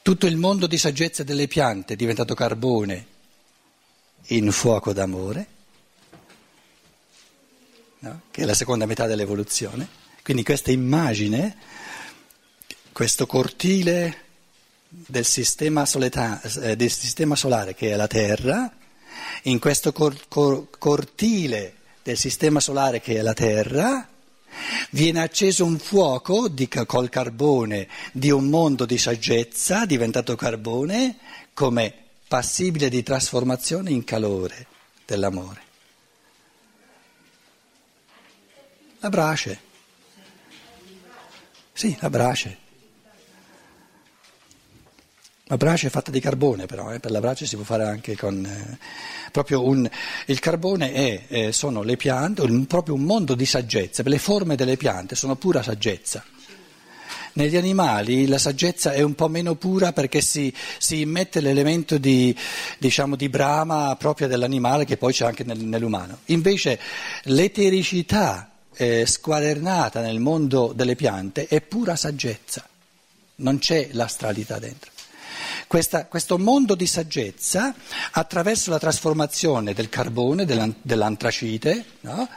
tutto 0.01 0.25
il 0.25 0.35
mondo 0.35 0.67
di 0.67 0.77
saggezza 0.77 1.23
delle 1.23 1.47
piante, 1.47 1.95
diventato 1.95 2.33
carbone, 2.33 3.07
in 4.27 4.51
fuoco 4.51 4.91
d'amore, 4.91 5.47
no? 7.99 8.23
che 8.29 8.41
è 8.41 8.45
la 8.45 8.53
seconda 8.53 8.85
metà 8.85 9.07
dell'evoluzione. 9.07 9.87
Quindi 10.21 10.43
questa 10.43 10.69
immagine, 10.69 11.55
questo 12.91 13.25
cortile 13.25 14.23
del 14.95 15.25
sistema, 15.25 15.85
soleta, 15.85 16.39
eh, 16.41 16.75
del 16.75 16.91
sistema 16.91 17.35
solare 17.35 17.73
che 17.73 17.91
è 17.91 17.95
la 17.95 18.07
Terra, 18.07 18.71
in 19.43 19.59
questo 19.59 19.91
cor, 19.91 20.15
cor, 20.27 20.67
cortile 20.77 21.75
del 22.03 22.17
sistema 22.17 22.59
solare 22.59 23.01
che 23.01 23.15
è 23.15 23.21
la 23.21 23.33
Terra, 23.33 24.07
viene 24.91 25.21
acceso 25.21 25.65
un 25.65 25.79
fuoco 25.79 26.47
di, 26.47 26.67
col 26.67 27.09
carbone 27.09 27.87
di 28.11 28.29
un 28.29 28.49
mondo 28.49 28.85
di 28.85 28.97
saggezza 28.97 29.85
diventato 29.85 30.35
carbone 30.35 31.17
come 31.53 31.93
passibile 32.27 32.89
di 32.89 33.01
trasformazione 33.01 33.89
in 33.89 34.03
calore 34.03 34.67
dell'amore. 35.05 35.61
La 38.99 39.09
brace. 39.09 39.59
Sì, 41.73 41.97
la 41.99 42.09
brace. 42.09 42.62
La 45.53 45.59
brace 45.59 45.85
è 45.85 45.89
fatta 45.91 46.09
di 46.09 46.19
carbone 46.19 46.65
però, 46.65 46.91
eh, 46.91 46.99
per 46.99 47.11
la 47.11 47.19
brace 47.19 47.45
si 47.45 47.55
può 47.55 47.63
fare 47.63 47.83
anche 47.83 48.17
con... 48.17 48.43
Eh, 48.43 48.77
proprio 49.31 49.63
un, 49.63 49.87
il 50.25 50.39
carbone 50.39 50.93
è, 50.93 51.23
eh, 51.27 51.51
sono 51.51 51.83
le 51.83 51.95
piante, 51.95 52.41
un, 52.41 52.65
proprio 52.65 52.95
un 52.95 53.03
mondo 53.03 53.35
di 53.35 53.45
saggezza, 53.45 54.01
le 54.03 54.17
forme 54.17 54.55
delle 54.55 54.77
piante 54.77 55.13
sono 55.13 55.35
pura 55.35 55.61
saggezza. 55.61 56.23
Negli 57.33 57.55
animali 57.55 58.25
la 58.25 58.39
saggezza 58.39 58.93
è 58.93 59.03
un 59.03 59.13
po' 59.13 59.27
meno 59.27 59.53
pura 59.53 59.93
perché 59.93 60.21
si, 60.21 60.51
si 60.79 61.01
immette 61.01 61.39
l'elemento 61.39 61.99
di, 61.99 62.35
diciamo, 62.79 63.15
di, 63.15 63.29
brama 63.29 63.95
propria 63.95 64.25
dell'animale 64.25 64.85
che 64.85 64.97
poi 64.97 65.13
c'è 65.13 65.25
anche 65.25 65.43
nel, 65.43 65.59
nell'umano. 65.59 66.21
Invece 66.25 66.79
l'etericità 67.25 68.49
eh, 68.73 69.05
squadernata 69.05 70.01
nel 70.01 70.19
mondo 70.19 70.73
delle 70.75 70.95
piante 70.95 71.45
è 71.45 71.61
pura 71.61 71.95
saggezza, 71.95 72.67
non 73.35 73.59
c'è 73.59 73.89
l'astralità 73.91 74.57
dentro. 74.57 74.92
Questa, 75.73 76.05
questo 76.05 76.37
mondo 76.37 76.75
di 76.75 76.85
saggezza, 76.85 77.73
attraverso 78.11 78.69
la 78.69 78.77
trasformazione 78.77 79.73
del 79.73 79.89
carbone, 79.89 80.45
dell'antracite, 80.45 81.85
no? 82.01 82.29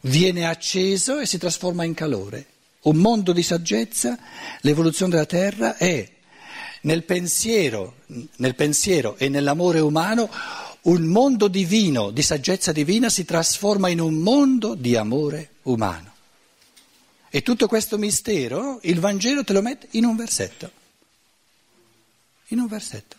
viene 0.00 0.48
acceso 0.48 1.20
e 1.20 1.26
si 1.26 1.38
trasforma 1.38 1.84
in 1.84 1.94
calore. 1.94 2.46
Un 2.80 2.96
mondo 2.96 3.32
di 3.32 3.44
saggezza, 3.44 4.18
l'evoluzione 4.62 5.12
della 5.12 5.24
Terra 5.24 5.76
è 5.76 6.04
nel 6.80 7.04
pensiero, 7.04 7.98
nel 8.38 8.56
pensiero 8.56 9.14
e 9.18 9.28
nell'amore 9.28 9.78
umano 9.78 10.28
un 10.80 11.04
mondo 11.04 11.46
divino, 11.46 12.10
di 12.10 12.22
saggezza 12.22 12.72
divina, 12.72 13.08
si 13.08 13.24
trasforma 13.24 13.88
in 13.88 14.00
un 14.00 14.14
mondo 14.14 14.74
di 14.74 14.96
amore 14.96 15.50
umano. 15.62 16.12
E 17.30 17.40
tutto 17.42 17.68
questo 17.68 17.98
mistero 17.98 18.80
il 18.82 18.98
Vangelo 18.98 19.44
te 19.44 19.52
lo 19.52 19.62
mette 19.62 19.86
in 19.92 20.06
un 20.06 20.16
versetto 20.16 20.82
in 22.48 22.58
un 22.58 22.66
versetto. 22.66 23.16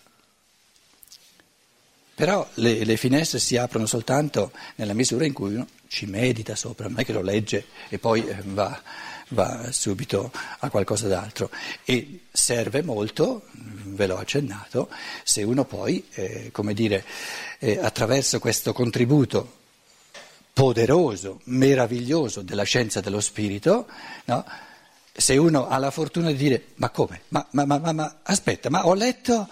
Però 2.15 2.47
le, 2.55 2.85
le, 2.85 2.95
finestre 2.95 3.39
si 3.39 3.57
aprono 3.57 3.85
soltanto 3.85 4.51
nella 4.75 4.93
misura 4.93 5.25
in 5.25 5.33
cui 5.33 5.53
uno 5.53 5.67
ci 5.87 6.05
medita 6.05 6.55
sopra, 6.55 6.87
non 6.87 6.99
è 6.99 7.05
che 7.05 7.11
lo 7.11 7.21
legge 7.21 7.65
e 7.89 7.99
poi 7.99 8.25
eh, 8.25 8.37
va, 8.45 8.81
va 9.29 9.69
subito 9.71 10.31
a 10.59 10.69
qualcosa 10.69 11.09
d'altro. 11.09 11.49
E 11.83 12.21
serve 12.31 12.83
molto, 12.83 13.47
ve 13.51 14.07
l'ho 14.07 14.17
accennato, 14.17 14.89
se 15.23 15.43
uno 15.43 15.65
poi, 15.65 16.05
eh, 16.13 16.51
come 16.53 16.73
dire, 16.73 17.03
eh, 17.59 17.79
attraverso 17.79 18.39
questo 18.39 18.71
contributo 18.71 19.63
poderoso, 20.53 21.41
meraviglioso 21.45 22.41
della 22.41 22.63
scienza 22.63 23.01
dello 23.01 23.19
spirito, 23.19 23.87
no? 24.23 24.45
Se 25.17 25.37
uno 25.37 25.67
ha 25.67 25.77
la 25.77 25.91
fortuna 25.91 26.27
di 26.27 26.35
dire 26.35 26.65
ma 26.75 26.89
come? 26.89 27.21
Ma, 27.29 27.45
ma, 27.51 27.65
ma, 27.65 27.91
ma 27.93 28.17
aspetta, 28.23 28.69
ma 28.69 28.85
ho 28.85 28.93
letto 28.93 29.47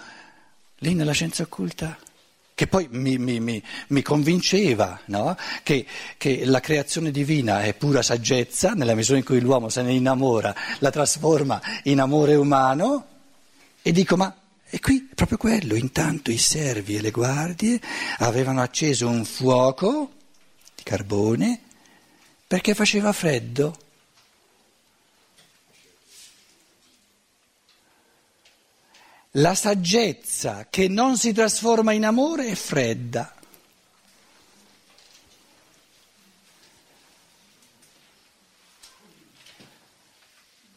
lì 0.80 0.94
nella 0.94 1.14
scienza 1.14 1.44
occulta 1.44 1.98
che 2.56 2.68
poi 2.68 2.88
mi, 2.92 3.18
mi, 3.18 3.40
mi, 3.40 3.64
mi 3.88 4.02
convinceva 4.02 5.00
no? 5.06 5.36
che, 5.64 5.86
che, 6.18 6.46
la 6.46 6.60
creazione 6.60 7.10
divina 7.10 7.64
è 7.64 7.74
pura 7.74 8.02
saggezza, 8.02 8.74
nella 8.74 8.94
misura 8.94 9.18
in 9.18 9.24
cui 9.24 9.40
l'uomo 9.40 9.70
se 9.70 9.82
ne 9.82 9.94
innamora, 9.94 10.54
la 10.80 10.92
trasforma 10.92 11.62
in 11.84 12.00
amore 12.00 12.36
umano, 12.36 13.08
e 13.82 13.92
dico 13.92 14.16
ma 14.16 14.36
è 14.70 14.80
qui 14.80 15.08
è 15.12 15.16
proprio 15.16 15.38
quello, 15.38 15.76
intanto 15.76 16.32
i 16.32 16.38
servi 16.38 16.96
e 16.96 17.02
le 17.02 17.12
guardie 17.12 17.80
avevano 18.20 18.62
acceso 18.62 19.08
un 19.08 19.26
fuoco 19.26 20.12
di 20.76 20.84
carbone 20.84 21.60
perché 22.48 22.76
faceva 22.76 23.12
freddo 23.14 23.78
La 29.38 29.56
saggezza 29.56 30.68
che 30.70 30.88
non 30.88 31.18
si 31.18 31.34
trasforma 31.34 31.92
in 31.92 32.06
amore 32.06 32.50
è 32.50 32.54
fredda. 32.54 33.34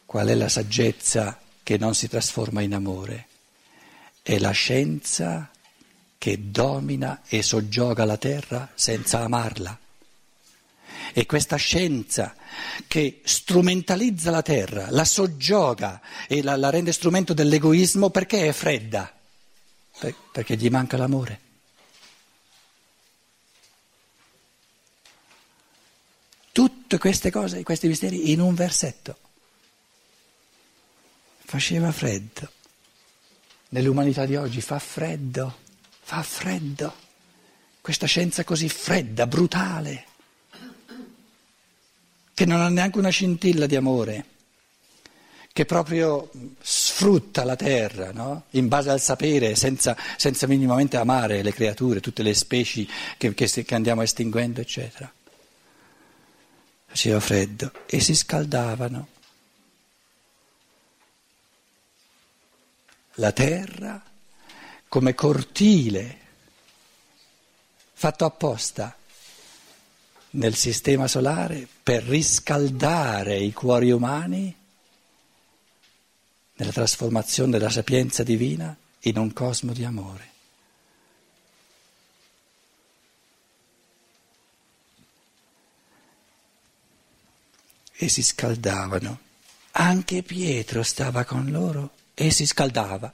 Qual 0.03 0.27
è 0.27 0.33
la 0.33 0.49
saggezza 0.49 1.39
che 1.61 1.77
non 1.77 1.93
si 1.93 2.07
trasforma 2.07 2.61
in 2.61 2.73
amore? 2.73 3.27
È 4.23 4.39
la 4.39 4.49
scienza 4.49 5.51
che 6.17 6.49
domina 6.49 7.21
e 7.27 7.43
soggioga 7.43 8.05
la 8.05 8.17
terra 8.17 8.71
senza 8.73 9.19
amarla. 9.19 9.86
E 11.13 11.25
questa 11.25 11.55
scienza 11.55 12.35
che 12.87 13.21
strumentalizza 13.23 14.31
la 14.31 14.41
terra, 14.41 14.87
la 14.89 15.05
soggioga 15.05 16.01
e 16.27 16.41
la, 16.43 16.55
la 16.55 16.69
rende 16.69 16.91
strumento 16.91 17.33
dell'egoismo 17.33 18.09
perché 18.09 18.47
è 18.47 18.51
fredda? 18.51 19.11
perché 20.31 20.55
gli 20.55 20.69
manca 20.69 20.97
l'amore. 20.97 21.41
Tutte 26.51 26.97
queste 26.97 27.31
cose, 27.31 27.63
questi 27.63 27.87
misteri 27.87 28.31
in 28.31 28.39
un 28.39 28.53
versetto. 28.53 29.17
Faceva 31.39 31.91
freddo. 31.91 32.51
Nell'umanità 33.69 34.25
di 34.25 34.35
oggi 34.35 34.61
fa 34.61 34.79
freddo, 34.79 35.57
fa 36.01 36.21
freddo. 36.23 37.05
Questa 37.81 38.05
scienza 38.05 38.43
così 38.43 38.69
fredda, 38.69 39.27
brutale 39.27 40.05
che 42.37 42.45
non 42.45 42.61
ha 42.61 42.69
neanche 42.69 42.99
una 42.99 43.09
scintilla 43.09 43.65
di 43.65 43.75
amore, 43.75 44.25
che 45.51 45.65
proprio 45.65 46.29
sfrutta 46.61 47.43
la 47.43 47.55
terra 47.55 48.11
no? 48.11 48.43
in 48.51 48.67
base 48.67 48.91
al 48.91 49.01
sapere, 49.01 49.55
senza, 49.55 49.97
senza, 50.17 50.45
minimamente 50.45 50.97
amare 50.97 51.41
le 51.41 51.51
creature, 51.51 51.99
tutte 51.99 52.21
le 52.21 52.35
specie 52.35 52.85
che, 53.17 53.33
che, 53.33 53.47
che 53.47 53.73
andiamo 53.73 54.03
estinguendo, 54.03 54.61
eccetera. 54.61 55.11
Faceva 56.85 57.19
freddo 57.19 57.71
e 57.87 57.99
si 58.01 58.13
scaldavano. 58.13 59.07
La 63.13 63.31
terra 63.31 63.99
come 64.87 65.15
cortile 65.15 66.17
fatto 67.93 68.25
apposta 68.25 68.95
nel 70.31 70.55
sistema 70.55 71.07
solare 71.07 71.67
per 71.81 72.03
riscaldare 72.03 73.37
i 73.37 73.53
cuori 73.53 73.91
umani 73.91 74.55
nella 76.55 76.71
trasformazione 76.71 77.51
della 77.51 77.69
sapienza 77.69 78.23
divina 78.23 78.75
in 79.01 79.17
un 79.17 79.31
cosmo 79.31 79.73
di 79.73 79.83
amore. 79.83 80.31
E 87.99 88.09
si 88.09 88.21
scaldavano. 88.21 89.19
Anche 89.71 90.23
Pietro 90.23 90.83
stava 90.83 91.23
con 91.23 91.49
loro 91.49 91.91
e 92.13 92.31
si 92.31 92.45
scaldava. 92.45 93.11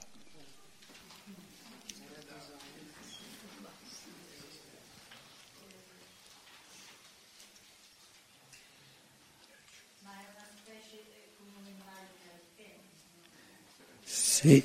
Sì, 14.44 14.62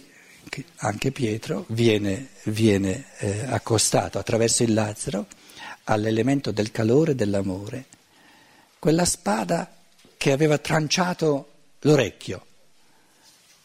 anche, 0.80 1.12
Pietro 1.14 1.64
viene, 1.70 2.32
viene 2.44 3.06
eh, 3.20 3.46
accostato 3.46 4.20
attraverso 4.20 4.64
il 4.64 4.74
Lazzaro 4.74 5.26
all'elemento 5.86 6.52
del 6.52 6.70
calore 6.70 7.12
e 7.12 7.16
dell'amore. 7.16 7.86
Quella 8.78 9.06
spada 9.06 9.74
che 10.18 10.34
aveva 10.34 10.58
tranciato 10.58 11.52
l'orecchio 11.80 12.46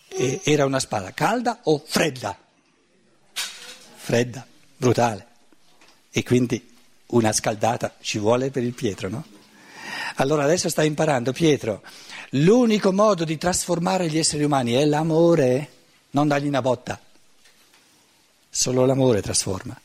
e 0.07 0.41
era 0.45 0.65
una 0.65 0.79
spada 0.79 1.13
calda 1.13 1.63
o 1.65 1.83
fredda? 1.85 2.39
Fredda, 3.97 4.47
brutale. 4.77 5.27
E 6.13 6.23
quindi 6.23 6.77
una 7.07 7.33
scaldata 7.33 7.97
ci 8.01 8.21
vuole 8.21 8.51
per 8.51 8.63
il 8.63 8.73
Pietro, 8.73 9.09
no? 9.09 9.25
Allora 10.17 10.45
adesso 10.45 10.69
sta 10.69 10.85
imparando 10.85 11.33
Pietro, 11.33 11.83
l'unico 12.31 12.93
modo 12.93 13.25
di 13.25 13.37
trasformare 13.37 14.09
gli 14.09 14.19
esseri 14.19 14.45
umani 14.45 14.75
è 14.75 14.85
l'amore, 14.85 15.71
non 16.15 16.29
dargli 16.29 16.47
una 16.47 16.63
botta. 16.63 17.01
Solo 18.49 18.87
l'amore 18.87 19.21
trasforma. 19.21 19.79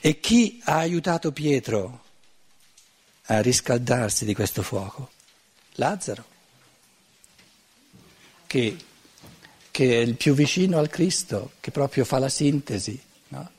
E 0.00 0.20
chi 0.20 0.60
ha 0.64 0.78
aiutato 0.78 1.32
Pietro 1.32 2.04
a 3.26 3.40
riscaldarsi 3.40 4.24
di 4.24 4.34
questo 4.34 4.62
fuoco? 4.62 5.10
Lazzaro, 5.74 6.24
che, 8.46 8.76
che, 9.70 9.90
è 9.90 10.02
il 10.02 10.16
più 10.16 10.34
vicino 10.34 10.78
al 10.78 10.88
Cristo, 10.88 11.52
che 11.60 11.70
proprio 11.70 12.04
fa 12.04 12.18
la 12.18 12.28
sintesi. 12.28 13.00
No? 13.28 13.50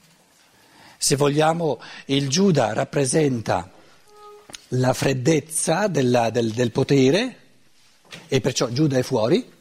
Se 0.97 1.15
vogliamo, 1.15 1.79
il 2.05 2.27
Giuda 2.29 2.73
rappresenta 2.73 3.71
la 4.69 4.93
freddezza 4.93 5.87
della, 5.87 6.31
del, 6.31 6.51
del 6.51 6.71
potere 6.71 7.37
e 8.27 8.41
perciò 8.41 8.69
Giuda 8.69 8.97
è 8.97 9.03
fuori 9.03 9.51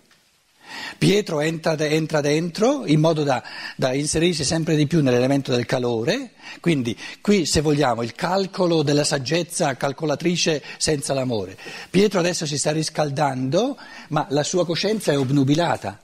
Pietro 0.98 1.40
entra, 1.40 1.76
entra, 1.76 2.20
dentro 2.20 2.86
in 2.86 3.00
modo 3.00 3.22
da, 3.22 3.42
da, 3.76 3.92
inserirsi 3.92 4.44
sempre 4.44 4.76
di 4.76 4.86
più 4.86 5.02
nell'elemento 5.02 5.50
del 5.50 5.66
calore, 5.66 6.32
quindi 6.60 6.96
qui 7.20 7.46
se 7.46 7.60
vogliamo 7.60 8.02
il 8.02 8.14
calcolo 8.14 8.82
della 8.82 9.04
saggezza 9.04 9.76
calcolatrice 9.76 10.62
senza 10.78 11.14
l'amore. 11.14 11.56
Pietro 11.90 12.20
adesso 12.20 12.46
si 12.46 12.58
sta 12.58 12.72
riscaldando, 12.72 13.78
ma 14.08 14.26
la 14.30 14.42
sua 14.42 14.64
coscienza 14.64 15.12
è 15.12 15.18
obnubilata. 15.18 15.98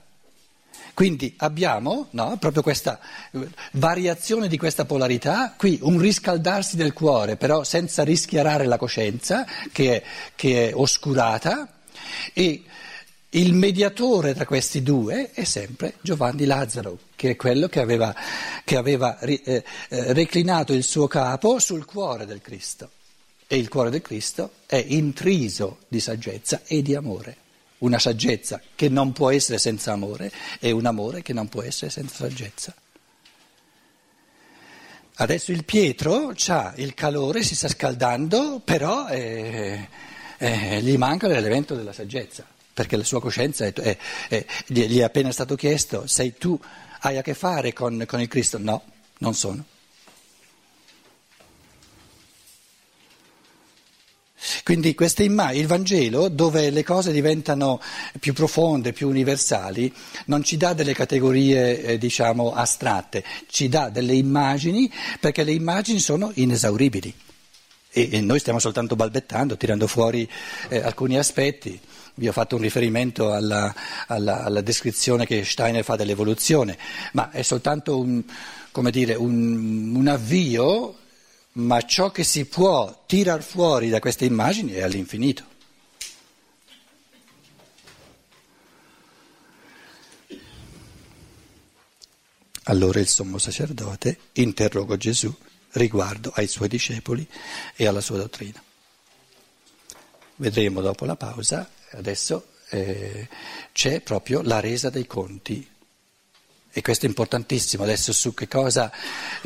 Quindi 0.99 1.33
abbiamo 1.37 2.07
no, 2.09 2.35
proprio 2.37 2.61
questa 2.61 2.99
eh, 3.31 3.47
variazione 3.71 4.49
di 4.49 4.57
questa 4.57 4.83
polarità, 4.83 5.53
qui 5.55 5.79
un 5.81 5.97
riscaldarsi 5.97 6.75
del 6.75 6.91
cuore, 6.91 7.37
però 7.37 7.63
senza 7.63 8.03
rischiarare 8.03 8.65
la 8.65 8.75
coscienza 8.75 9.45
che 9.71 9.95
è, 9.95 10.03
che 10.35 10.67
è 10.67 10.75
oscurata 10.75 11.79
e 12.33 12.63
il 13.31 13.53
mediatore 13.53 14.33
tra 14.33 14.45
questi 14.45 14.81
due 14.81 15.29
è 15.31 15.43
sempre 15.43 15.95
Giovanni 16.01 16.45
Lazzaro, 16.45 16.97
che 17.15 17.31
è 17.31 17.35
quello 17.35 17.67
che 17.67 17.79
aveva, 17.79 18.15
che 18.63 18.75
aveva 18.75 19.19
eh, 19.19 19.41
eh, 19.43 19.63
reclinato 20.13 20.73
il 20.73 20.83
suo 20.83 21.05
capo 21.05 21.59
sul 21.59 21.85
cuore 21.85 22.25
del 22.25 22.41
Cristo. 22.41 22.89
E 23.45 23.57
il 23.57 23.67
cuore 23.69 23.91
del 23.91 24.01
Cristo 24.01 24.53
è 24.65 24.83
intriso 24.87 25.79
di 25.87 25.99
saggezza 25.99 26.61
e 26.65 26.81
di 26.81 26.95
amore. 26.95 27.35
Una 27.79 27.99
saggezza 27.99 28.61
che 28.75 28.89
non 28.89 29.13
può 29.13 29.29
essere 29.29 29.59
senza 29.59 29.91
amore 29.91 30.31
e 30.59 30.71
un 30.71 30.85
amore 30.87 31.21
che 31.21 31.33
non 31.33 31.49
può 31.49 31.61
essere 31.61 31.91
senza 31.91 32.15
saggezza. 32.15 32.73
Adesso 35.15 35.51
il 35.51 35.65
Pietro 35.65 36.33
ha 36.47 36.73
il 36.77 36.93
calore, 36.95 37.43
si 37.43 37.55
sta 37.55 37.67
scaldando, 37.67 38.59
però 38.63 39.07
eh, 39.07 39.87
eh, 40.37 40.81
gli 40.81 40.97
manca 40.97 41.27
l'elemento 41.27 41.75
della 41.75 41.93
saggezza 41.93 42.57
perché 42.79 42.95
la 42.95 43.03
sua 43.03 43.19
coscienza 43.19 43.65
è, 43.65 43.73
è, 43.73 43.97
è, 44.29 44.45
gli 44.67 44.99
è 44.99 45.03
appena 45.03 45.33
stato 45.33 45.55
chiesto, 45.55 46.07
sei 46.07 46.35
tu, 46.37 46.57
hai 47.01 47.17
a 47.17 47.21
che 47.21 47.33
fare 47.33 47.73
con, 47.73 48.05
con 48.07 48.21
il 48.21 48.29
Cristo? 48.29 48.57
No, 48.57 48.83
non 49.17 49.33
sono. 49.33 49.65
Quindi 54.63 54.95
queste 54.95 55.23
immagini, 55.23 55.59
il 55.59 55.67
Vangelo, 55.67 56.29
dove 56.29 56.69
le 56.69 56.83
cose 56.85 57.11
diventano 57.11 57.81
più 58.17 58.31
profonde, 58.31 58.93
più 58.93 59.09
universali, 59.09 59.93
non 60.27 60.41
ci 60.41 60.55
dà 60.55 60.71
delle 60.71 60.93
categorie, 60.93 61.81
eh, 61.83 61.97
diciamo, 61.97 62.53
astratte, 62.53 63.25
ci 63.49 63.67
dà 63.67 63.89
delle 63.89 64.13
immagini 64.13 64.89
perché 65.19 65.43
le 65.43 65.51
immagini 65.51 65.99
sono 65.99 66.31
inesauribili. 66.33 67.13
E, 67.91 68.09
e 68.09 68.21
noi 68.21 68.39
stiamo 68.39 68.59
soltanto 68.59 68.95
balbettando, 68.95 69.57
tirando 69.57 69.85
fuori 69.85 70.29
eh, 70.69 70.77
alcuni 70.77 71.17
aspetti. 71.17 71.77
Vi 72.19 72.27
ho 72.27 72.33
fatto 72.33 72.57
un 72.57 72.61
riferimento 72.61 73.31
alla, 73.31 73.73
alla, 74.07 74.43
alla, 74.43 74.59
descrizione 74.59 75.25
che 75.25 75.45
Steiner 75.45 75.85
fa 75.85 75.95
dell'evoluzione, 75.95 76.77
ma 77.13 77.31
è 77.31 77.43
soltanto 77.43 77.97
un, 77.97 78.21
dire, 78.91 79.15
un, 79.15 79.95
un 79.95 80.07
avvio, 80.07 80.97
ma 81.53 81.81
ciò 81.83 82.11
che 82.11 82.25
si 82.25 82.43
può 82.43 83.03
tirar 83.05 83.41
fuori 83.41 83.87
da 83.87 83.99
queste 84.01 84.25
immagini 84.25 84.73
è 84.73 84.81
all'infinito. 84.81 85.45
Allora 92.63 92.99
il 92.99 93.07
sommo 93.07 93.37
sacerdote 93.37 94.19
interroga 94.33 94.97
Gesù 94.97 95.33
riguardo 95.71 96.33
ai 96.35 96.47
suoi 96.47 96.67
discepoli 96.67 97.25
e 97.77 97.87
alla 97.87 98.01
sua 98.01 98.17
dottrina. 98.17 98.61
Vedremo 100.35 100.81
dopo 100.81 101.05
la 101.05 101.15
pausa 101.15 101.77
adesso 101.91 102.47
eh, 102.69 103.27
c'è 103.71 104.01
proprio 104.01 104.41
la 104.41 104.59
resa 104.59 104.89
dei 104.89 105.07
conti. 105.07 105.67
E 106.71 106.81
questo 106.81 107.07
è 107.07 107.09
importantissimo 107.09 107.81
adesso 107.81 108.13
su 108.13 108.33
che 108.35 108.47
cosa, 108.47 108.91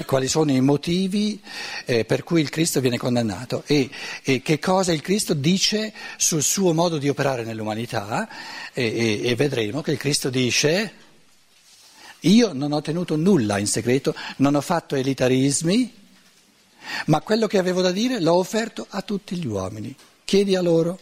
quali 0.05 0.27
sono 0.27 0.51
i 0.51 0.59
motivi 0.59 1.41
eh, 1.85 2.03
per 2.03 2.23
cui 2.23 2.41
il 2.41 2.49
Cristo 2.49 2.81
viene 2.81 2.97
condannato 2.97 3.63
e, 3.65 3.89
e, 4.23 4.41
che 4.41 4.59
cosa 4.59 4.91
il 4.91 5.01
Cristo 5.01 5.33
dice 5.33 5.93
sul 6.17 6.43
suo 6.43 6.73
modo 6.73 6.97
di 6.97 7.07
operare 7.07 7.45
nell'umanità 7.45 8.27
e, 8.73 8.83
e, 8.83 9.21
e 9.23 9.35
vedremo 9.35 9.81
che 9.81 9.91
il 9.91 9.97
Cristo 9.97 10.29
dice 10.29 10.93
io 12.19 12.53
non 12.53 12.71
ho 12.71 12.81
tenuto 12.81 13.15
nulla 13.15 13.57
in 13.57 13.67
segreto, 13.67 14.13
non 14.37 14.55
ho 14.55 14.61
fatto 14.61 14.95
elitarismi, 14.95 15.93
ma 17.07 17.21
quello 17.21 17.47
che 17.47 17.57
avevo 17.57 17.81
da 17.81 17.91
dire 17.91 18.21
l'ho 18.21 18.35
offerto 18.35 18.85
a 18.89 19.01
tutti 19.01 19.35
gli 19.35 19.47
uomini. 19.47 19.95
Chiedi 20.23 20.55
a 20.55 20.61
loro. 20.61 20.99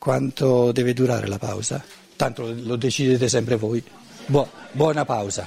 Quanto 0.00 0.72
deve 0.72 0.94
durare 0.94 1.26
la 1.26 1.36
pausa? 1.36 1.84
Tanto 2.16 2.50
lo 2.62 2.76
decidete 2.76 3.28
sempre 3.28 3.56
voi. 3.56 3.84
buona 4.72 5.04
pausa. 5.04 5.46